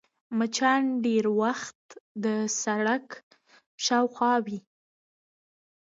مچان 0.37 0.83
ډېری 1.03 1.31
وخت 1.41 1.81
د 2.23 2.25
سړک 2.61 3.07
شاوخوا 3.85 4.33
وي 4.45 4.59